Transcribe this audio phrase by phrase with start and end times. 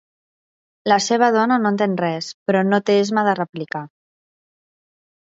[0.91, 3.83] La seva dona no entén res, però no té esma de replicar.